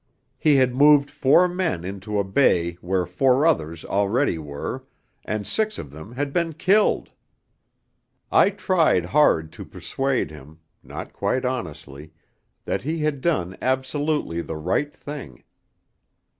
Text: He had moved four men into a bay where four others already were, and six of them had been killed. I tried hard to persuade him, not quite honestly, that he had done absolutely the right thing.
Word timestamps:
He 0.39 0.55
had 0.55 0.73
moved 0.73 1.11
four 1.11 1.47
men 1.47 1.83
into 1.85 2.17
a 2.17 2.23
bay 2.23 2.71
where 2.81 3.05
four 3.05 3.45
others 3.45 3.85
already 3.85 4.39
were, 4.39 4.83
and 5.25 5.45
six 5.45 5.77
of 5.77 5.91
them 5.91 6.13
had 6.13 6.33
been 6.33 6.53
killed. 6.53 7.11
I 8.31 8.49
tried 8.49 9.05
hard 9.05 9.51
to 9.51 9.63
persuade 9.63 10.31
him, 10.31 10.57
not 10.81 11.13
quite 11.13 11.45
honestly, 11.45 12.13
that 12.65 12.81
he 12.81 13.03
had 13.03 13.21
done 13.21 13.55
absolutely 13.61 14.41
the 14.41 14.57
right 14.57 14.91
thing. 14.91 15.43